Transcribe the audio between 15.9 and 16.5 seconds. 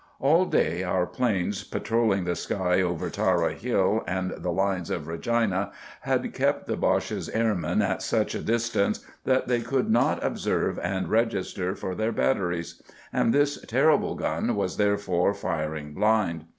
blind.